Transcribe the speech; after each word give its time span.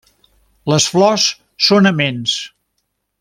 Les 0.73 0.87
flors 0.93 1.27
són 1.69 1.91
aments. 1.91 2.39